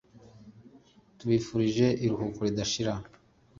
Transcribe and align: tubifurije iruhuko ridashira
tubifurije 1.17 1.87
iruhuko 2.03 2.39
ridashira 2.47 2.93